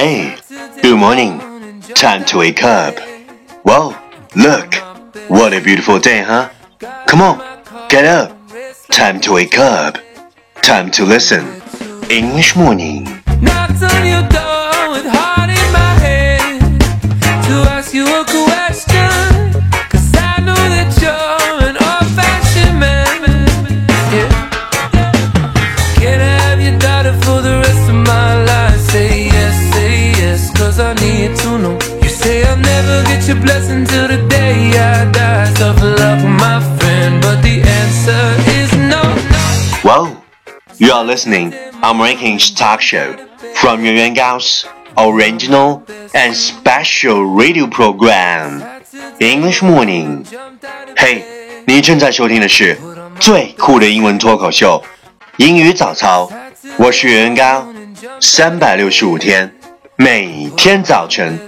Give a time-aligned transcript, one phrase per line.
[0.00, 0.38] Hey,
[0.80, 1.40] good morning.
[1.94, 2.98] Time to wake up.
[3.64, 3.94] Whoa,
[4.34, 4.76] look.
[5.28, 6.48] What a beautiful day, huh?
[7.06, 7.36] Come on,
[7.90, 8.34] get up.
[8.88, 9.98] Time to wake up.
[10.62, 11.60] Time to listen.
[12.08, 13.04] English morning.
[33.29, 35.51] your blessing till the day I die.
[35.55, 39.43] Tough luck, my friend, but the answer is no, no.
[39.83, 40.17] Whoa,
[40.77, 43.15] you are listening American talk show
[43.55, 44.65] from Yuan Gao's
[44.97, 45.83] original
[46.13, 48.63] and special radio program
[49.19, 50.25] English Morning.
[50.95, 51.23] Hey，
[51.65, 52.77] 你正在收听的是
[53.19, 54.83] 最酷的英文脱口秀
[55.37, 56.31] 英语早操，
[56.77, 57.67] 我是袁高，
[58.19, 59.53] 三百六十五天，
[59.97, 61.39] 每天早晨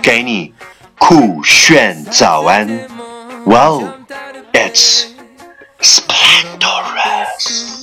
[0.00, 0.52] 给你
[0.98, 2.68] 酷炫早安。
[3.44, 3.92] Wow,
[4.52, 5.12] it's
[5.80, 7.75] splendorous.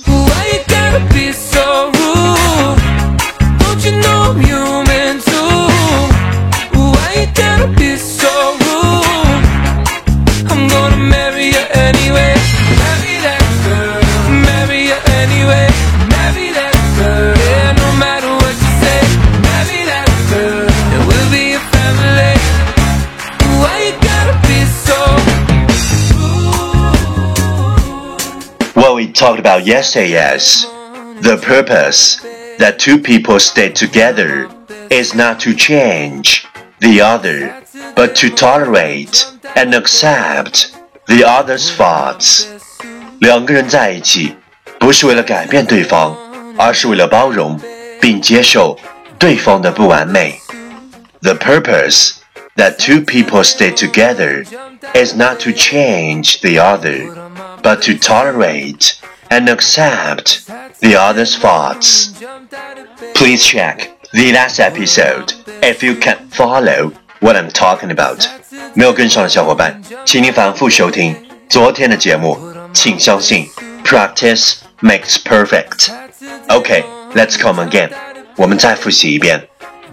[29.14, 30.66] talked about yesterday is
[31.22, 32.20] the purpose
[32.58, 34.48] that two people stay together
[34.90, 36.46] is not to change
[36.80, 37.62] the other,
[37.94, 40.72] but to tolerate and accept
[41.06, 42.46] the other's faults.
[43.20, 44.34] 两个人在一起，
[44.78, 46.16] 不是为了改变对方，
[46.56, 47.60] 而是为了包容
[48.00, 48.78] 并接受
[49.18, 50.40] 对方的不完美。
[51.22, 52.14] The purpose
[52.56, 54.44] that two people stay together
[54.94, 57.12] is not to change the other,
[57.64, 60.46] but to tolerate and accept
[60.80, 62.12] the other's faults.
[63.14, 68.26] Please check the last episode if you can follow what I'm talking about.
[68.74, 71.14] 没有跟上的小伙伴，请你反复收听
[71.48, 72.38] 昨天的节目。
[72.72, 73.48] 请相信，
[73.84, 75.88] practice makes perfect.
[76.48, 77.90] Okay, let's come again.
[78.36, 79.48] 我们再复习一遍。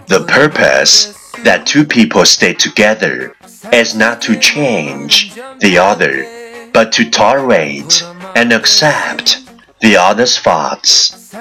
[0.07, 1.07] The purpose
[1.43, 3.31] that two people stay together
[3.71, 6.25] is not to change the other,
[6.73, 8.03] but to tolerate
[8.35, 9.39] and accept
[9.81, 11.31] the other's faults.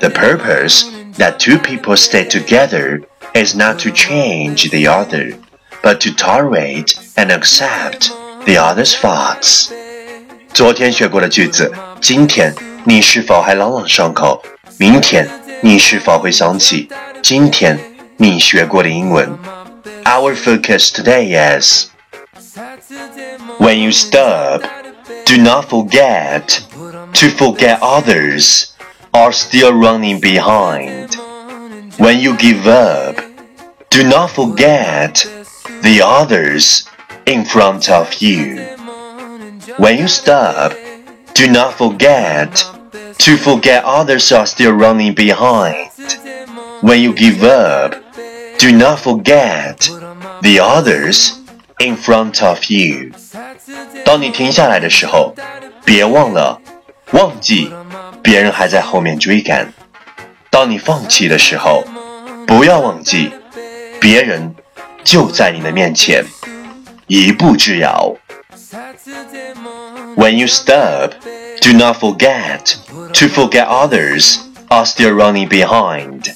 [0.00, 0.84] The purpose
[1.18, 3.02] that two people stay together
[3.34, 5.36] is not to change the other,
[5.82, 8.10] but to tolerate and accept
[8.44, 9.70] the other's faults.
[10.52, 12.54] 昨天学过的句子，今天
[12.84, 14.42] 你是否还朗朗上口？
[14.78, 15.28] 明天
[15.62, 16.88] 你是否会想起
[17.22, 17.78] 今天
[18.16, 19.38] 你学过的英文？
[20.04, 21.88] Our focus today is
[23.58, 24.62] when you stop,
[25.27, 26.47] do not forget
[27.13, 28.73] to forget others
[29.13, 31.15] are still running behind.
[31.97, 33.17] When you give up,
[33.89, 35.25] do not forget
[35.83, 36.87] the others
[37.25, 38.55] in front of you.
[39.75, 40.71] When you stop,
[41.33, 42.63] do not forget
[43.19, 45.91] to forget others are still running behind.
[46.79, 48.01] When you give up,
[48.59, 49.89] do not forget
[50.41, 51.37] the others
[51.81, 53.11] in front of you.
[54.04, 55.34] 当你停下来的时候，
[55.84, 56.60] 别忘了
[57.12, 57.72] 忘记
[58.22, 59.72] 别人还在后面追赶。
[60.50, 61.84] 当你放弃的时候，
[62.46, 63.32] 不要忘记
[64.00, 64.54] 别人
[65.02, 66.24] 就在你的面前，
[67.06, 68.14] 一步之遥。
[70.16, 71.12] When you stop,
[71.60, 72.74] do not forget
[73.14, 76.34] to forget others are still running behind.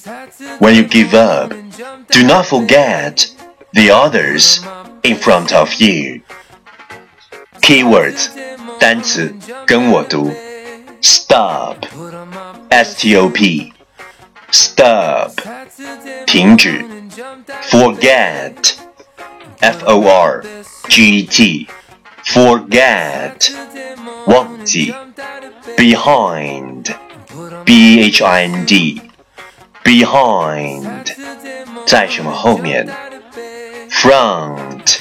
[0.59, 1.53] When you give up,
[2.09, 3.27] do not forget
[3.72, 4.60] the others
[5.03, 6.21] in front of you.
[7.60, 8.28] Keywords
[8.78, 9.34] 单词
[9.66, 10.32] 跟我读，
[11.03, 11.77] stop,
[12.69, 13.72] s t o p,
[14.50, 15.32] stop
[16.27, 16.84] 停止，
[17.68, 18.74] forget,
[19.60, 20.45] f o r
[20.89, 21.66] g e t,
[22.24, 23.53] forget
[24.27, 24.95] 忘记，
[25.77, 26.95] behind,
[27.65, 29.01] b h i n d,
[29.83, 31.15] behind
[31.86, 32.86] 在什么后面，
[33.91, 34.98] front,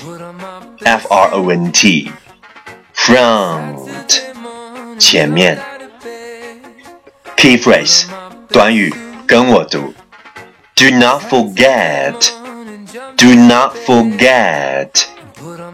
[0.84, 2.12] f r o n t,
[3.10, 3.90] front
[5.00, 5.58] 前面。
[7.38, 8.06] Key phrase
[8.50, 8.94] 短语
[9.28, 9.94] 跟我读，
[10.76, 12.14] Do not forget,
[13.18, 14.90] do not forget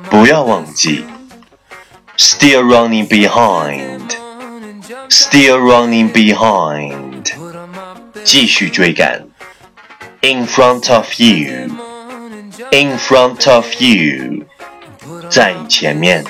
[0.09, 1.05] 不要忘记，
[2.17, 4.09] Still running behind,
[5.09, 7.31] still running behind
[8.23, 9.27] 继续追赶
[10.21, 11.69] in front of you,
[12.71, 14.45] in front of you，
[15.29, 16.25] 在你前面。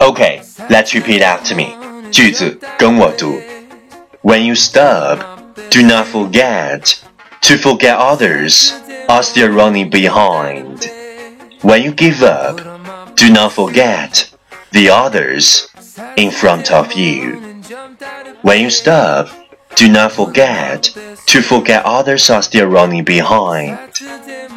[0.00, 1.76] Okay, let's repeat after me.
[2.10, 3.40] 句子跟我读。
[4.22, 5.18] When you stop,
[5.70, 6.94] do not forget
[7.40, 8.72] to forget others
[9.08, 10.88] are still running behind.
[11.62, 12.60] When you give up,
[13.16, 14.28] do not forget
[14.72, 15.66] the others
[16.16, 17.40] in front of you.
[18.42, 19.28] When you stop,
[19.76, 20.90] do not forget
[21.26, 23.78] to forget others are still running behind.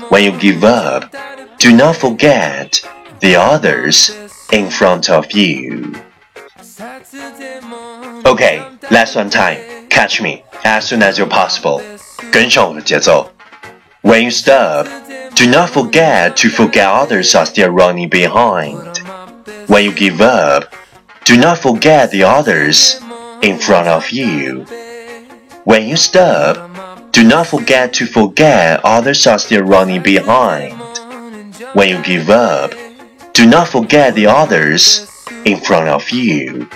[0.10, 1.14] When you give up,
[1.58, 2.82] do not forget
[3.20, 4.12] the others
[4.52, 5.96] in front of you.
[8.26, 9.88] Okay, last one time.
[9.90, 11.82] Catch me as soon as you're possible.
[12.32, 13.32] 跟上我的节奏。
[14.02, 14.88] When you stop,
[15.36, 19.02] do not forget to forget others are still running behind.
[19.68, 20.74] When you give up,
[21.26, 23.02] do not forget the others
[23.42, 24.66] in front of you.
[25.66, 26.70] When you stop,
[27.12, 30.74] do not forget to forget others are still running behind.
[31.74, 32.74] When you give up,
[33.33, 35.05] do not forget the others
[35.45, 36.67] in front of you.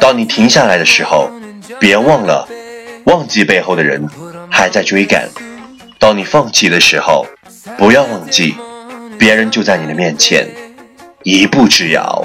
[0.00, 1.30] 当你停下来的时候，
[1.78, 2.48] 别忘了，
[3.04, 4.08] 忘记背后的人
[4.50, 5.28] 还在追赶。
[5.98, 7.26] 当你放弃的时候，
[7.78, 8.54] 不要忘记，
[9.18, 10.48] 别人就在你的面前，
[11.22, 12.24] 一步之遥。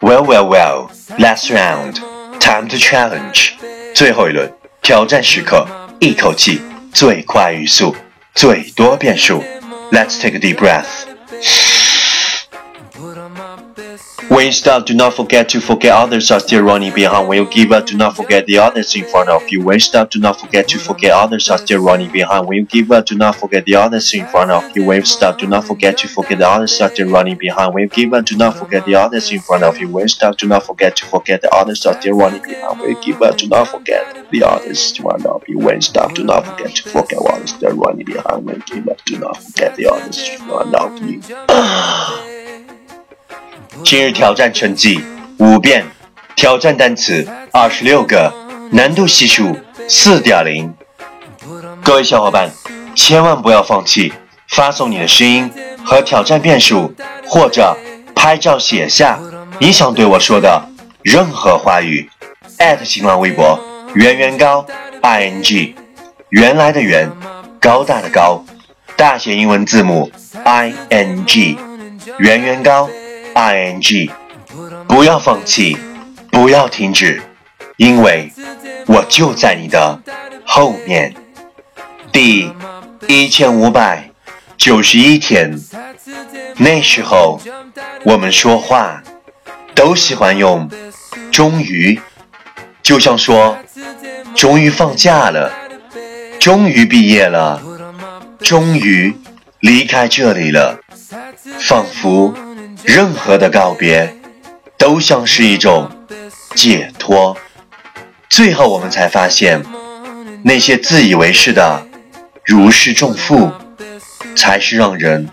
[0.00, 0.90] Well, well, well.
[1.18, 1.94] Last round.
[2.38, 3.52] Time to challenge.
[3.94, 4.52] 最后一轮，
[4.82, 5.66] 挑战时刻，
[6.00, 6.60] 一口气，
[6.92, 7.96] 最快语速，
[8.34, 9.42] 最多变数。
[9.90, 11.05] Let's take a deep breath.
[11.42, 11.75] say
[14.36, 17.26] when you stop, do not forget to forget others are still running behind.
[17.26, 19.64] When you give up, do not forget the others in front of you.
[19.64, 22.46] When you stop, do not forget to forget others are still running behind.
[22.46, 24.84] When you give up, do not forget the others in front of you.
[24.84, 27.72] When you stop, do not forget to forget the others are still running behind.
[27.72, 29.88] When you give up, do not forget the others in front of you.
[29.88, 32.78] When you stop, do not forget to forget the others are still running behind.
[32.78, 35.58] When you give up, do not forget the others in front of you.
[35.60, 38.44] When you stop, do not forget to forget others still running behind.
[38.44, 41.02] When you give up, do not forget the others in front of
[42.28, 42.35] you.
[43.84, 45.00] 今日挑战成绩
[45.38, 45.84] 五遍，
[46.34, 48.32] 挑战单词二十六个，
[48.70, 49.56] 难度系数
[49.88, 50.72] 四点零。
[51.82, 52.50] 各位小伙伴，
[52.94, 54.12] 千万不要放弃，
[54.48, 55.50] 发送你的声音
[55.84, 56.92] 和挑战遍数，
[57.28, 57.76] 或者
[58.14, 59.18] 拍照写下
[59.58, 60.68] 你想对我说的
[61.02, 62.08] 任何话语。
[62.84, 63.60] 新浪微博
[63.94, 64.66] 圆圆高
[65.02, 65.74] i n g，
[66.30, 67.10] 原来的圆，
[67.60, 68.44] 高大的高，
[68.96, 70.10] 大写英文字母
[70.44, 71.56] i n g，
[72.18, 72.88] 圆圆高。
[73.36, 74.10] ing，
[74.88, 75.76] 不要放弃，
[76.32, 77.22] 不要停止，
[77.76, 78.32] 因为
[78.86, 80.00] 我就在你的
[80.46, 81.14] 后面。
[82.10, 82.50] 第
[83.06, 84.10] 一千五百
[84.56, 85.60] 九十一天，
[86.56, 87.38] 那时候
[88.04, 89.02] 我们说话
[89.74, 90.70] 都喜欢用
[91.30, 92.00] “终于”，
[92.82, 93.58] 就像说
[94.34, 95.52] “终于放假了
[96.40, 97.60] ”，“终于毕业了
[98.40, 99.14] ”，“终于
[99.60, 100.80] 离开这里了”，
[101.60, 102.34] 仿佛。
[102.86, 104.16] 任何的告别，
[104.78, 105.90] 都像是一种
[106.54, 107.36] 解脱。
[108.30, 109.60] 最后，我们才发现，
[110.44, 111.84] 那些自以为是的
[112.44, 113.50] 如释重负，
[114.36, 115.28] 才是让人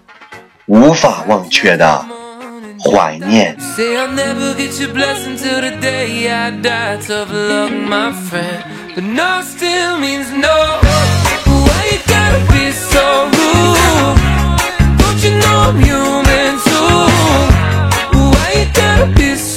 [0.65, 2.03] 无法忘却的
[2.83, 3.55] 怀念。
[13.85, 14.22] you
[15.23, 17.07] you know I'm human too?
[18.33, 19.52] Why you gotta be so